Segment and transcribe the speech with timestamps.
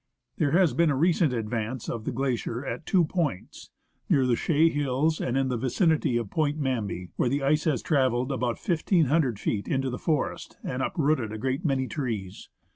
[0.37, 3.69] There has been a recent advance of the glacier at two points:
[4.09, 7.83] near the Chaix Hills and in the vicinity of Point Manby, where the ice has
[7.83, 12.49] travelled about 1,500 feet into the forest, and uprooted a great many trees.